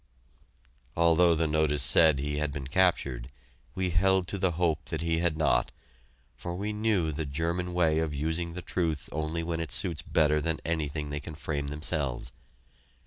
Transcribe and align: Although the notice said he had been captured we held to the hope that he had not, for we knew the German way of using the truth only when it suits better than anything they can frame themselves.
Although 0.97 1.35
the 1.35 1.45
notice 1.45 1.83
said 1.83 2.17
he 2.17 2.37
had 2.37 2.51
been 2.51 2.65
captured 2.65 3.29
we 3.75 3.91
held 3.91 4.27
to 4.29 4.39
the 4.39 4.53
hope 4.53 4.85
that 4.85 5.01
he 5.01 5.19
had 5.19 5.37
not, 5.37 5.69
for 6.35 6.55
we 6.55 6.73
knew 6.73 7.11
the 7.11 7.23
German 7.23 7.71
way 7.75 7.99
of 7.99 8.11
using 8.11 8.55
the 8.55 8.63
truth 8.63 9.09
only 9.11 9.43
when 9.43 9.59
it 9.59 9.71
suits 9.71 10.01
better 10.01 10.41
than 10.41 10.59
anything 10.65 11.11
they 11.11 11.19
can 11.19 11.35
frame 11.35 11.67
themselves. 11.67 12.31